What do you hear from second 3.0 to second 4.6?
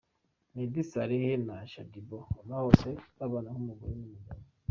babana nk'umugore n'umugabo.